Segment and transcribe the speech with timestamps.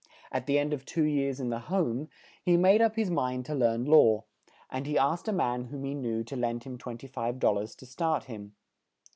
[0.31, 2.09] At the end of two years in the "Home,"
[2.41, 4.23] he made up his mind to learn law;
[4.71, 7.53] and he asked a man whom he knew to lend him twen ty five dol
[7.53, 8.55] lars to start him.